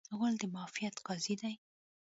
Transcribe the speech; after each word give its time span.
غول 0.17 0.33
د 0.41 0.43
معافیت 0.53 0.95
قاضي 1.05 1.35
دی. 1.41 1.53